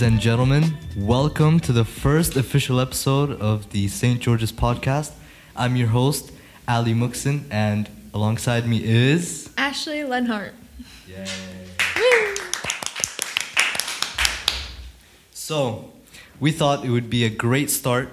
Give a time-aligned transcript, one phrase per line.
[0.00, 0.78] ladies and gentlemen.
[0.96, 4.18] Welcome to the first official episode of the St.
[4.18, 5.12] George's podcast.
[5.54, 6.32] I'm your host,
[6.66, 9.50] Ali Muksin, and alongside me is.
[9.58, 10.54] Ashley Lenhart.
[11.06, 11.26] Yay.
[15.34, 15.92] So,
[16.38, 18.08] we thought it would be a great start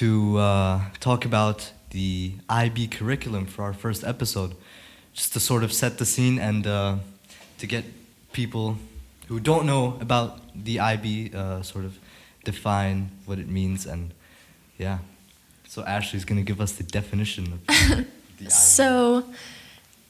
[0.00, 4.54] to uh, talk about the IB curriculum for our first episode,
[5.12, 6.96] just to sort of set the scene and uh,
[7.58, 7.84] to get
[8.32, 8.78] people
[9.30, 11.96] who don't know about the IB uh, sort of
[12.42, 14.12] define what it means and
[14.76, 14.98] yeah.
[15.68, 18.06] So Ashley's gonna give us the definition of the
[18.40, 18.50] IB.
[18.50, 19.24] So,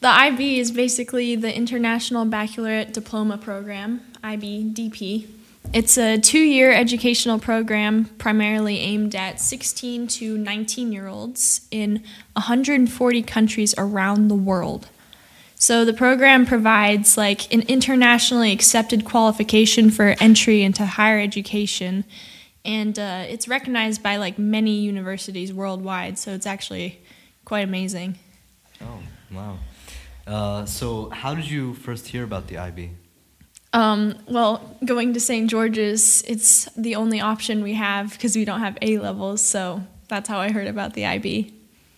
[0.00, 5.28] the IB is basically the International Baccalaureate Diploma Program, IBDP.
[5.74, 12.02] It's a two year educational program primarily aimed at 16 to 19 year olds in
[12.32, 14.88] 140 countries around the world.
[15.60, 22.04] So the program provides like an internationally accepted qualification for entry into higher education,
[22.64, 26.18] and uh, it's recognized by like many universities worldwide.
[26.18, 26.98] So it's actually
[27.44, 28.18] quite amazing.
[28.80, 29.00] Oh
[29.30, 29.58] wow.
[30.26, 32.92] Uh, so how did you first hear about the IB?
[33.74, 35.48] Um, well, going to St.
[35.50, 39.42] George's, it's the only option we have because we don't have A levels.
[39.42, 41.52] So that's how I heard about the IB.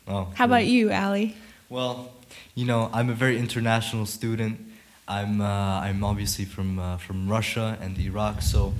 [0.08, 0.28] Oh.
[0.34, 1.36] How about you, Allie?
[1.68, 2.12] Well,
[2.54, 4.60] you know, I'm a very international student.
[5.08, 8.72] I'm uh, I'm obviously from uh, from Russia and Iraq, so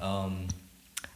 [0.00, 0.48] um,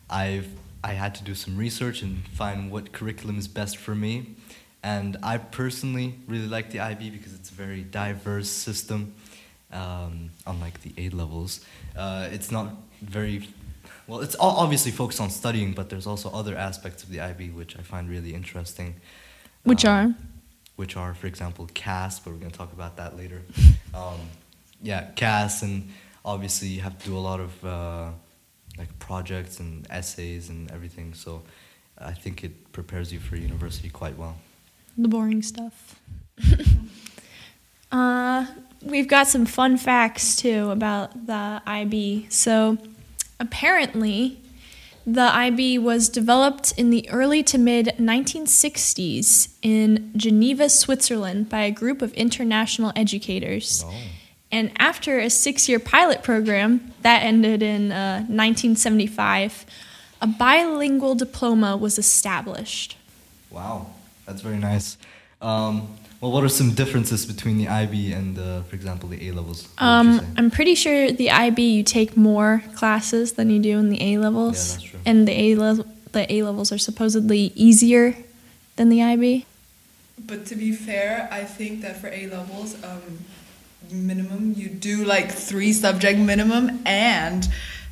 [0.09, 0.49] I've
[0.83, 4.35] I had to do some research and find what curriculum is best for me.
[4.83, 9.15] And I personally really like the IB because it's a very diverse system,
[9.73, 11.61] um, unlike the A levels.
[11.97, 12.69] Uh, it's not
[13.01, 13.49] very
[14.07, 14.21] well.
[14.21, 17.79] It's all obviously focused on studying, but there's also other aspects of the IB which
[17.79, 18.95] I find really interesting.
[19.63, 20.15] Which Um, are?
[20.77, 23.43] Which are, for example, CAS, but we're going to talk about that later.
[23.95, 24.19] Um,
[24.83, 25.89] yeah, CAS, and
[26.25, 28.11] obviously you have to do a lot of uh,
[28.77, 31.15] like projects and essays and everything.
[31.15, 31.43] So
[31.97, 34.37] I think it prepares you for university quite well.
[34.99, 36.01] The boring stuff.
[37.93, 38.47] uh,
[38.83, 42.27] we've got some fun facts too about the IB.
[42.31, 42.79] So,
[43.41, 44.41] apparently,
[45.07, 51.71] the IB was developed in the early to mid 1960s in Geneva, Switzerland, by a
[51.71, 53.85] group of international educators.
[53.87, 53.95] Oh.
[54.51, 59.67] And after a six year pilot program that ended in uh, 1975,
[60.23, 62.97] a bilingual diploma was established.
[63.51, 63.89] Wow,
[64.27, 64.97] that's very nice.
[65.43, 65.89] Um,
[66.21, 69.69] well, what are some differences between the IB and, uh, for example, the A levels?
[69.77, 70.35] What would you Um.
[70.39, 74.19] I'm pretty sure the IB you take more classes than you do in the A
[74.19, 74.83] levels.
[74.83, 74.94] Yeah.
[75.07, 78.17] And the A level the A levels are supposedly easier
[78.77, 79.45] than the IB.
[80.19, 83.19] But to be fair, I think that for A levels, um,
[83.91, 87.49] minimum you do like three subject minimum, and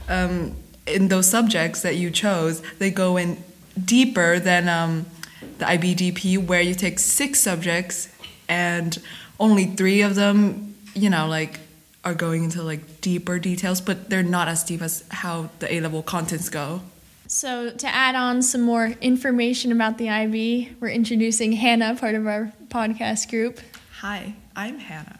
[0.09, 0.57] um,
[0.87, 3.43] in those subjects that you chose, they go in
[3.85, 5.07] deeper than um,
[5.59, 8.09] the IBDP, where you take six subjects
[8.49, 8.99] and
[9.39, 11.59] only three of them, you know, like
[12.05, 15.81] are going into like deeper details, but they're not as deep as how the A
[15.81, 16.83] level contents go.
[17.33, 22.27] So to add on some more information about the IB, we're introducing Hannah, part of
[22.27, 23.59] our podcast group.
[24.01, 25.19] Hi, I'm Hannah.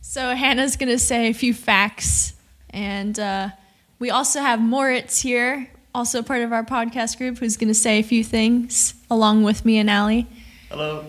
[0.00, 2.34] So Hannah's gonna say a few facts,
[2.70, 3.50] and uh,
[4.00, 8.02] we also have Moritz here, also part of our podcast group, who's gonna say a
[8.02, 10.26] few things along with me and Allie.
[10.70, 11.06] Hello.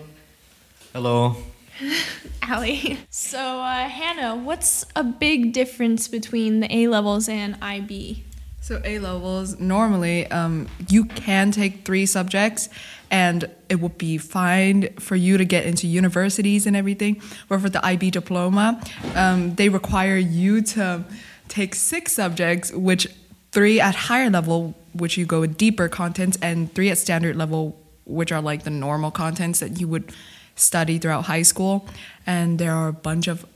[0.92, 1.36] Hello.
[2.42, 2.98] Allie.
[3.10, 8.26] So uh, Hannah, what's a big difference between the A levels and IB?
[8.60, 12.68] So A levels normally um, you can take three subjects,
[13.10, 17.22] and it would be fine for you to get into universities and everything.
[17.48, 18.82] But for the IB diploma,
[19.14, 21.04] um, they require you to
[21.48, 23.06] take six subjects, which
[23.52, 27.78] three at higher level, which you go with deeper contents, and three at standard level,
[28.04, 30.12] which are like the normal contents that you would
[30.56, 31.88] study throughout high school.
[32.26, 33.46] And there are a bunch of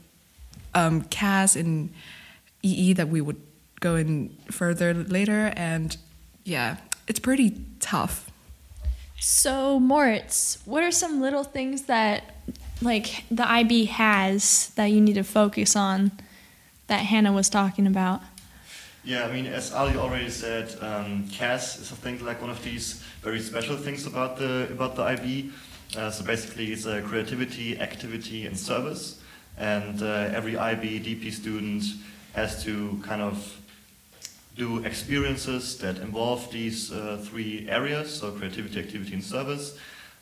[0.73, 1.93] um, CAS and
[2.63, 3.39] EE that we would
[3.83, 5.53] go in further later.
[5.55, 5.95] And
[6.43, 6.77] yeah,
[7.07, 8.31] it's pretty tough.
[9.19, 12.35] So Moritz, what are some little things that
[12.81, 16.11] like the IB has that you need to focus on
[16.87, 18.21] that Hannah was talking about?
[19.05, 22.63] Yeah, I mean, as Ali already said, um, CAS is I think like one of
[22.63, 25.51] these very special things about the about the IB.
[25.97, 29.19] Uh, so basically, it's a creativity, activity, and service,
[29.57, 31.83] and uh, every IB DP student
[32.33, 33.35] has to kind of
[34.55, 39.77] do experiences that involve these uh, three areas, so creativity, activity, and service,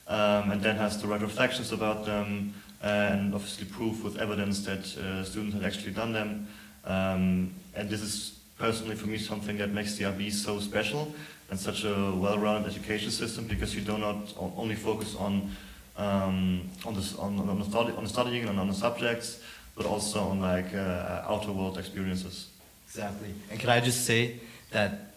[0.08, 4.98] um, and then has to write reflections about them, and obviously prove with evidence that
[4.98, 6.48] uh, students had actually done them.
[6.86, 11.14] Um, and this is personally for me something that makes the IB so special
[11.50, 15.52] and such a well-rounded education system because you do not only focus on
[15.98, 19.42] um, on, this, on, on, the study, on the studying and on the subjects,
[19.76, 22.48] but also on like uh, outer world experiences.
[22.94, 23.34] Exactly.
[23.50, 24.42] And can I just say
[24.72, 25.14] that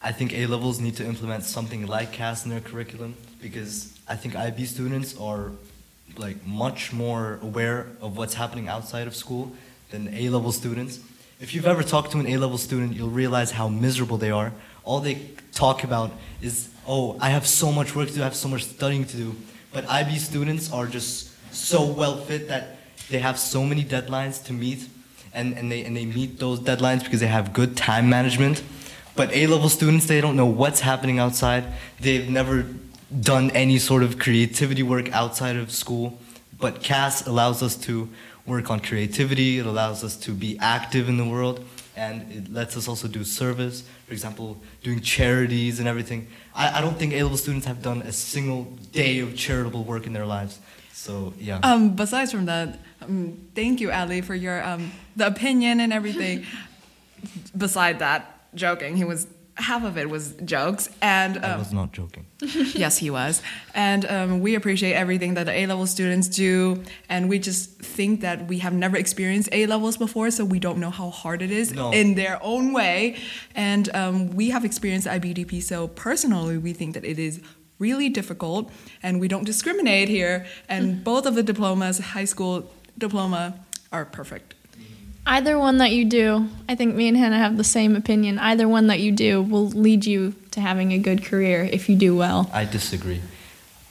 [0.00, 4.14] I think A levels need to implement something like CAS in their curriculum because I
[4.14, 5.50] think IB students are
[6.16, 9.50] like much more aware of what's happening outside of school
[9.90, 11.00] than A level students.
[11.40, 14.52] If you've ever talked to an A level student, you'll realize how miserable they are.
[14.84, 15.16] All they
[15.52, 18.64] talk about is, oh, I have so much work to do, I have so much
[18.64, 19.34] studying to do.
[19.72, 22.78] But IB students are just so well fit that
[23.10, 24.88] they have so many deadlines to meet
[25.32, 28.62] and, and, they, and they meet those deadlines because they have good time management.
[29.14, 31.64] But A level students, they don't know what's happening outside.
[32.00, 32.66] They've never
[33.20, 36.18] done any sort of creativity work outside of school.
[36.58, 38.08] But CAS allows us to
[38.46, 41.64] work on creativity, it allows us to be active in the world,
[41.96, 43.82] and it lets us also do service.
[44.06, 46.28] For example, doing charities and everything.
[46.54, 50.06] I, I don't think A level students have done a single day of charitable work
[50.06, 50.58] in their lives.
[50.92, 51.60] So, yeah.
[51.62, 52.78] Um, besides from that,
[53.08, 56.44] um, thank you, Ali, for your um, the opinion and everything.
[57.56, 59.26] Beside that, joking, he was
[59.58, 62.26] half of it was jokes, and I um, was not joking.
[62.40, 63.42] yes, he was.
[63.74, 66.82] And um, we appreciate everything that the A level students do.
[67.08, 70.78] And we just think that we have never experienced A levels before, so we don't
[70.78, 71.90] know how hard it is No.
[71.90, 73.16] in their own way.
[73.54, 77.40] And um, we have experienced IBDP, so personally, we think that it is
[77.78, 78.70] really difficult.
[79.02, 80.46] And we don't discriminate here.
[80.68, 83.54] And both of the diplomas, high school diploma,
[83.92, 84.54] are perfect.
[85.26, 88.38] Either one that you do, I think me and Hannah have the same opinion.
[88.38, 91.96] Either one that you do will lead you to having a good career if you
[91.96, 92.50] do well.
[92.52, 93.20] I disagree.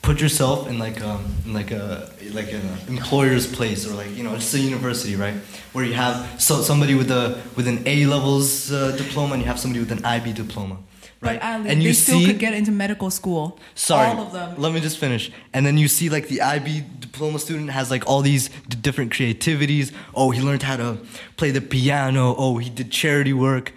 [0.02, 4.24] Put yourself in like um in like a like an employer's place or like you
[4.24, 5.34] know just a university right
[5.72, 9.48] where you have so somebody with a with an A levels uh, diploma and you
[9.48, 10.78] have somebody with an IB diploma
[11.20, 11.40] right?
[11.40, 13.58] But Ali, and they you still see could get into medical school.
[13.74, 14.54] sorry All of them.
[14.58, 15.30] let me just finish.
[15.52, 19.12] And then you see like the IB diploma student has like all these d- different
[19.12, 19.92] creativities.
[20.14, 20.98] Oh he learned how to
[21.36, 22.34] play the piano.
[22.36, 23.72] Oh he did charity work.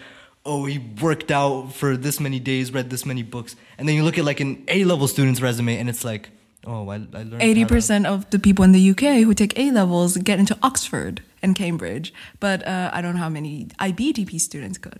[0.45, 3.55] Oh he worked out for this many days read this many books.
[3.77, 6.29] And then you look at like an A level student's resume and it's like
[6.65, 9.71] oh I, I learned Eighty percent of the people in the UK who take A
[9.71, 14.77] levels get into Oxford and Cambridge, but uh, I don't know how many IBDP students
[14.77, 14.99] could.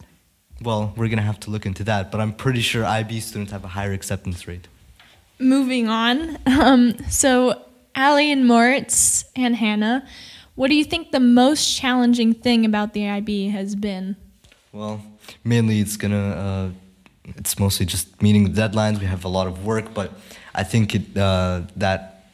[0.62, 3.64] Well we're gonna have to look into that but I'm pretty sure IB students have
[3.64, 4.68] a higher acceptance rate
[5.42, 6.38] Moving on.
[6.46, 7.60] Um, so,
[7.96, 10.08] Allie and Moritz and Hannah,
[10.54, 14.16] what do you think the most challenging thing about the IB has been?
[14.72, 15.02] Well,
[15.44, 16.30] mainly it's gonna.
[16.46, 16.70] Uh,
[17.36, 19.00] it's mostly just meeting the deadlines.
[19.00, 20.12] We have a lot of work, but
[20.54, 22.28] I think it uh, that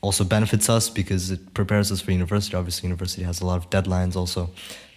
[0.00, 2.56] also benefits us because it prepares us for university.
[2.56, 4.48] Obviously, university has a lot of deadlines also.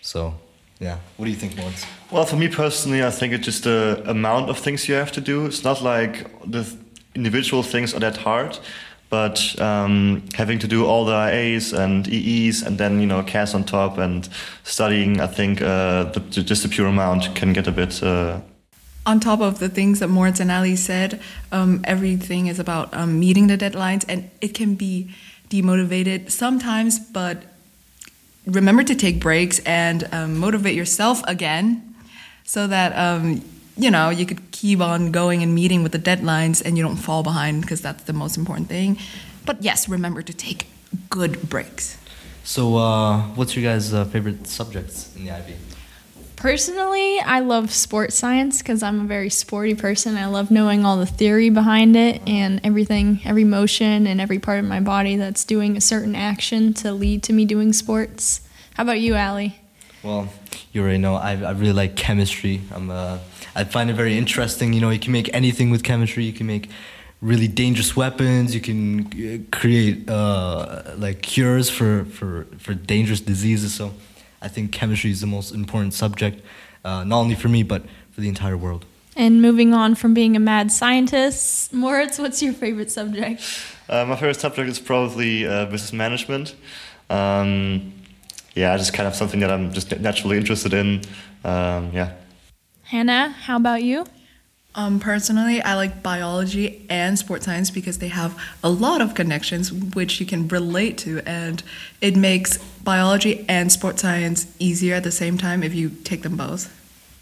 [0.01, 0.35] So,
[0.79, 0.97] yeah.
[1.17, 1.85] What do you think, Moritz?
[2.11, 5.21] Well, for me personally, I think it's just the amount of things you have to
[5.21, 5.45] do.
[5.45, 6.65] It's not like the
[7.15, 8.59] individual things are that hard,
[9.09, 13.53] but um, having to do all the IAs and EEs and then you know CAS
[13.55, 14.29] on top and
[14.63, 18.03] studying, I think uh, the, the, just the pure amount can get a bit.
[18.03, 18.41] Uh,
[19.05, 21.19] On top of the things that Moritz and Ali said,
[21.51, 25.09] um, everything is about um, meeting the deadlines, and it can be
[25.49, 27.37] demotivated sometimes, but
[28.47, 31.95] remember to take breaks and um, motivate yourself again
[32.43, 33.43] so that um,
[33.77, 36.95] you know you could keep on going and meeting with the deadlines and you don't
[36.97, 38.97] fall behind because that's the most important thing
[39.45, 40.67] but yes remember to take
[41.09, 41.97] good breaks
[42.47, 45.51] So, uh, what's your guys' uh, favorite subjects in the IB?
[46.37, 50.15] Personally, I love sports science because I'm a very sporty person.
[50.15, 54.59] I love knowing all the theory behind it and everything, every motion and every part
[54.59, 58.41] of my body that's doing a certain action to lead to me doing sports.
[58.75, 59.59] How about you, Allie?
[60.03, 60.29] Well,
[60.71, 62.61] you already know I, I really like chemistry.
[62.71, 63.17] I'm uh,
[63.55, 64.73] I find it very interesting.
[64.73, 66.23] You know, you can make anything with chemistry.
[66.23, 66.69] You can make
[67.19, 68.53] really dangerous weapons.
[68.53, 73.73] You can uh, create uh, like cures for, for, for dangerous diseases.
[73.73, 73.93] So
[74.41, 76.43] I think chemistry is the most important subject,
[76.83, 78.85] uh, not only for me but for the entire world.
[79.15, 83.41] And moving on from being a mad scientist, Moritz, what's your favorite subject?
[83.89, 86.55] uh, my favorite subject is probably uh, business management.
[87.09, 87.93] Um,
[88.53, 91.01] yeah, just kind of something that I'm just naturally interested in.
[91.43, 92.13] Um, yeah.
[92.83, 94.05] Hannah, how about you?
[94.75, 99.73] Um, personally, I like biology and sports science because they have a lot of connections
[99.73, 101.63] which you can relate to, and
[101.99, 106.37] it makes biology and sports science easier at the same time if you take them
[106.37, 106.73] both.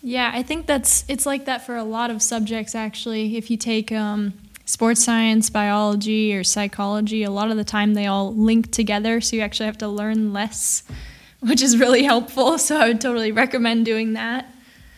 [0.04, 3.38] Yeah, I think that's it's like that for a lot of subjects actually.
[3.38, 4.34] If you take um,
[4.66, 9.36] sports science, biology, or psychology, a lot of the time they all link together, so
[9.36, 10.84] you actually have to learn less,
[11.40, 12.58] which is really helpful.
[12.58, 14.52] So I would totally recommend doing that.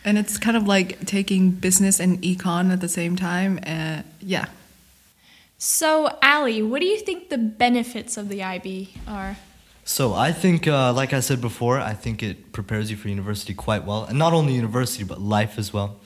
[0.04, 3.58] And it's kind of like taking business and econ at the same time.
[3.66, 4.46] Uh, yeah.
[5.58, 9.36] So, Ali, what do you think the benefits of the IB are?
[9.88, 13.54] So I think, uh, like I said before, I think it prepares you for university
[13.54, 15.98] quite well, and not only university but life as well.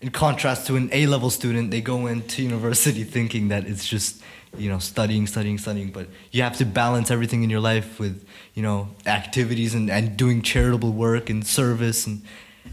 [0.00, 4.20] In contrast to an A-level student, they go into university thinking that it's just
[4.58, 8.26] you know studying, studying, studying, but you have to balance everything in your life with
[8.52, 12.20] you know activities and, and doing charitable work and service and,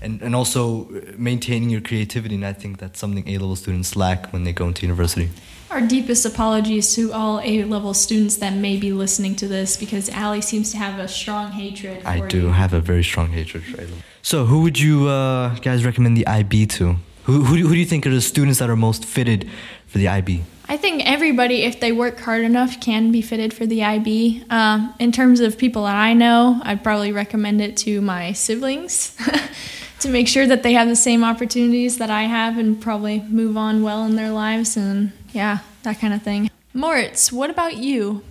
[0.01, 2.35] and and also maintaining your creativity.
[2.35, 5.29] And I think that's something A-level students lack when they go into university.
[5.69, 10.09] Our deepest apologies to all A level students that may be listening to this because
[10.09, 12.01] Ali seems to have a strong hatred.
[12.01, 12.47] For I do you.
[12.49, 13.97] have a very strong hatred for A-level.
[14.21, 16.97] So who would you uh, guys recommend the IB to?
[17.23, 19.49] Who, who, do- who do you think are the students that are most fitted
[19.87, 20.43] for the IB?
[20.67, 24.43] I think everybody, if they work hard enough, can be fitted for the IB.
[24.49, 29.15] Um, in terms of people that I know, I'd probably recommend it to my siblings
[30.01, 33.55] to make sure that they have the same opportunities that I have and probably move
[33.55, 36.49] on well in their lives and yeah, that kind of thing.
[36.73, 38.23] Moritz, what about you?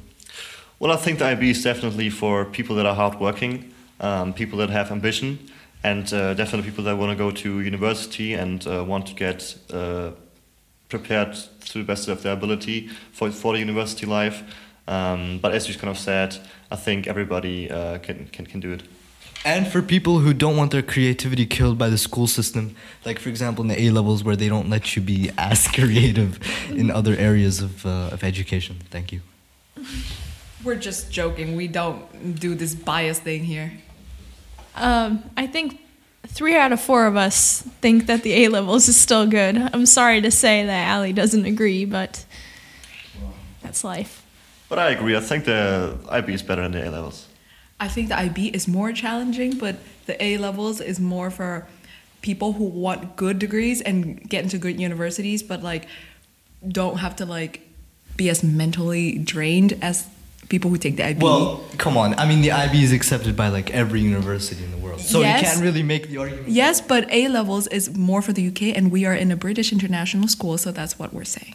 [0.81, 4.71] Well, I think the IB is definitely for people that are hardworking, um, people that
[4.71, 5.39] have ambition,
[5.85, 9.57] and uh, definitely people that want to go to university and uh, want to get
[9.73, 10.11] uh,
[10.89, 11.35] prepared
[11.67, 14.43] to the best of their ability for, for the university life.
[14.89, 16.37] Um, but as you kind of said,
[16.71, 18.83] I think everybody uh, can, can, can do it.
[19.45, 23.31] And for people who don't want their creativity killed by the school system, like for
[23.31, 26.39] example in the A levels where they don't let you be as creative
[26.71, 28.77] in other areas of, uh, of education.
[28.91, 29.21] Thank you.
[30.63, 31.57] We're just joking.
[31.57, 33.73] We don't do this bias thing here.
[34.75, 35.81] Um, I think
[36.27, 39.57] three out of four of us think that the A levels is still good.
[39.57, 42.27] I'm sorry to say that Ali doesn't agree, but
[43.63, 44.23] that's life.
[44.69, 47.27] But I agree, I think the IB is better than the A levels.
[47.81, 51.67] I think the IB is more challenging, but the A levels is more for
[52.23, 55.89] people who want good degrees and get into good universities, but like
[56.69, 57.63] don't have to like
[58.17, 60.07] be as mentally drained as
[60.51, 61.23] people who take the IB.
[61.23, 62.15] Well, come on.
[62.19, 65.41] I mean, the IB is accepted by like every university in the world, so Yes.
[65.41, 66.49] you can't really make the argument.
[66.49, 69.73] yes, but A levels is more for the UK, and we are in a British
[69.73, 71.55] international school, so that's what we're saying.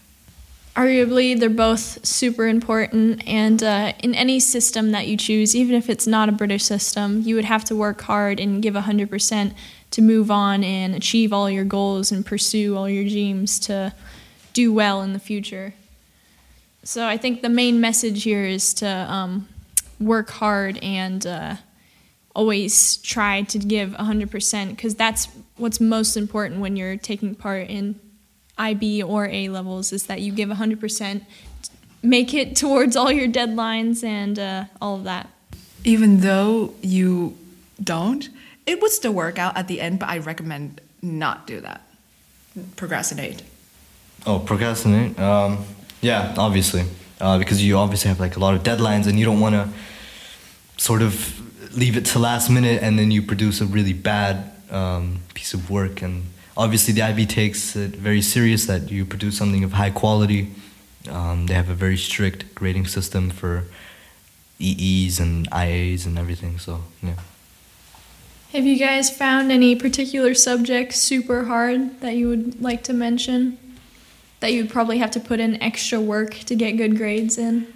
[0.76, 5.90] Arguably, they're both super important, and uh, in any system that you choose, even if
[5.90, 9.54] it's not a British system, you would have to work hard and give 100%
[9.92, 13.94] to move on and achieve all your goals and pursue all your dreams to
[14.52, 15.74] do well in the future.
[16.84, 19.48] So I think the main message here is to um,
[20.00, 21.56] work hard and uh,
[22.36, 27.98] always try to give 100% because that's what's most important when you're taking part in
[28.58, 31.22] IB or A levels is that you give 100%,
[32.02, 35.30] make it towards all your deadlines and uh, all of that.
[35.84, 37.38] Even though you
[37.84, 38.30] don't,
[38.66, 41.82] it would still work out at the end, but I recommend not do that.
[42.76, 43.44] Procrastinate.
[44.26, 45.20] Oh, procrastinate.
[45.20, 45.66] Um,
[46.02, 46.84] yeah, obviously,
[47.20, 49.70] uh, because you obviously have like a lot of deadlines, and you don't want to
[50.78, 55.20] sort of leave it to last minute, and then you produce a really bad um,
[55.34, 56.02] piece of work.
[56.02, 56.26] And
[56.58, 60.52] obviously, the IB takes it very serious that you produce something of high quality.
[61.10, 63.66] Um, they have a very strict grading system for
[64.60, 66.58] EEs and IAs and everything.
[66.60, 67.16] So yeah.
[68.54, 73.58] Have you guys found any particular subject super hard that you would like to mention?
[74.40, 77.68] That you'd probably have to put in extra work to get good grades in?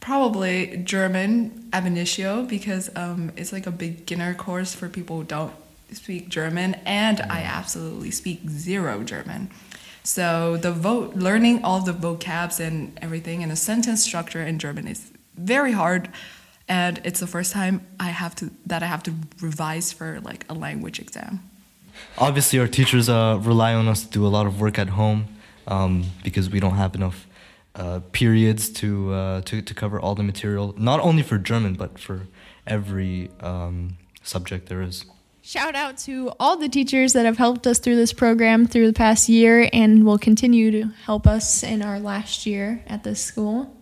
[0.00, 5.54] Probably German ab initio because um, it's like a beginner course for people who don't
[5.92, 9.50] speak German, and I absolutely speak zero German.
[10.02, 14.86] So the vote, learning all the vocabs and everything, and the sentence structure in German
[14.86, 16.10] is very hard,
[16.68, 20.44] and it's the first time I have to that I have to revise for like
[20.48, 21.40] a language exam.
[22.18, 25.26] Obviously, our teachers uh, rely on us to do a lot of work at home
[25.66, 27.26] um, because we don't have enough
[27.74, 30.74] uh, periods to, uh, to to cover all the material.
[30.76, 32.26] Not only for German, but for
[32.66, 35.04] every um, subject there is.
[35.46, 38.94] Shout out to all the teachers that have helped us through this program through the
[38.94, 43.76] past year and will continue to help us in our last year at this school.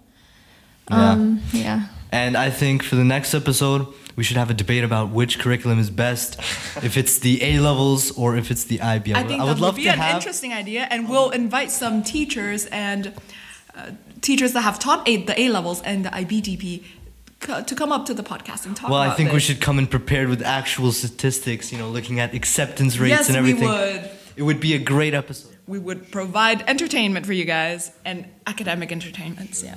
[0.90, 1.10] Yeah.
[1.12, 1.86] Um, yeah.
[2.10, 5.78] And I think for the next episode, we should have a debate about which curriculum
[5.78, 6.36] is best,
[6.82, 9.14] if it's the A levels or if it's the IB.
[9.14, 10.16] I would- think I that would love be to an have.
[10.16, 13.14] interesting idea, and we'll invite some teachers and
[13.76, 13.90] uh,
[14.20, 16.88] teachers that have taught a, the A levels and the IBDP co-
[17.42, 18.90] to come up to the podcast and talk.
[18.90, 21.72] Well, I think we should come in prepared with actual statistics.
[21.72, 23.68] You know, looking at acceptance rates Yes, and everything.
[23.68, 24.10] we would.
[24.36, 25.56] It would be a great episode.
[25.66, 29.62] We would provide entertainment for you guys and academic entertainments.
[29.62, 29.76] Yeah.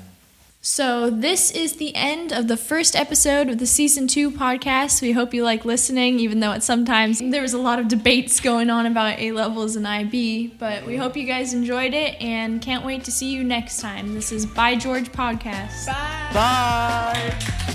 [0.67, 4.99] So, this is the end of the first episode of the season two podcast.
[4.99, 8.39] We hope you like listening, even though it's sometimes there was a lot of debates
[8.39, 10.55] going on about A levels and IB.
[10.57, 14.15] But we hope you guys enjoyed it and can't wait to see you next time.
[14.15, 15.85] This is By George Podcast.
[15.85, 16.31] Bye.
[16.33, 17.71] Bye.